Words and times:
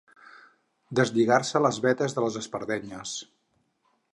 Deslligar-se 0.99 1.61
les 1.65 1.79
vetes 1.83 2.17
de 2.17 2.25
les 2.27 2.39
espardenyes. 2.41 3.17